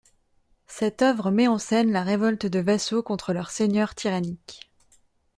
[0.65, 4.71] Cette œuvre met en scène la révolte de vassaux contre leur seigneur tyrannique.